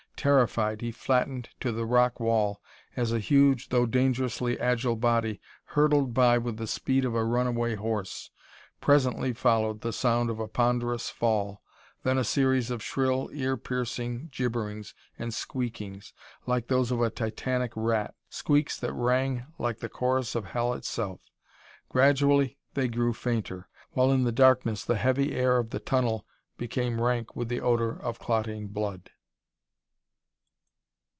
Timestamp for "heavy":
24.97-25.33